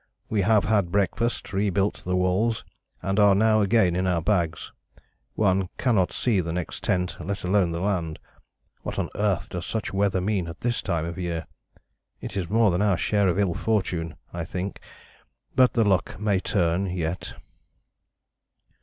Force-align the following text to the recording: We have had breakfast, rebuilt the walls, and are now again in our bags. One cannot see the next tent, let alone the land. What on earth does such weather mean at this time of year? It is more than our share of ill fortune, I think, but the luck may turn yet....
We 0.29 0.41
have 0.41 0.63
had 0.63 0.91
breakfast, 0.91 1.53
rebuilt 1.53 2.01
the 2.03 2.15
walls, 2.15 2.65
and 3.03 3.19
are 3.19 3.35
now 3.35 3.61
again 3.61 3.95
in 3.95 4.07
our 4.07 4.19
bags. 4.19 4.71
One 5.35 5.69
cannot 5.77 6.11
see 6.11 6.39
the 6.41 6.51
next 6.51 6.83
tent, 6.83 7.17
let 7.23 7.43
alone 7.43 7.69
the 7.69 7.81
land. 7.81 8.17
What 8.81 8.97
on 8.97 9.11
earth 9.13 9.49
does 9.49 9.67
such 9.67 9.93
weather 9.93 10.19
mean 10.19 10.47
at 10.47 10.61
this 10.61 10.81
time 10.81 11.05
of 11.05 11.19
year? 11.19 11.45
It 12.19 12.35
is 12.35 12.49
more 12.49 12.71
than 12.71 12.81
our 12.81 12.97
share 12.97 13.27
of 13.27 13.37
ill 13.37 13.53
fortune, 13.53 14.15
I 14.33 14.43
think, 14.43 14.79
but 15.55 15.73
the 15.73 15.83
luck 15.83 16.19
may 16.19 16.39
turn 16.39 16.87
yet.... 16.87 17.35